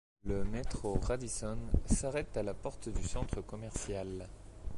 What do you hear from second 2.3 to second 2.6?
à la